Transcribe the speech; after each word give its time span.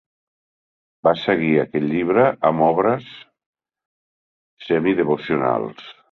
Va 1.07 1.11
seguir 1.23 1.49
aquest 1.63 1.83
llibre 1.91 2.23
amb 2.49 2.65
altres 2.67 2.71
obres 2.71 4.65
semidevocionals. 4.69 5.93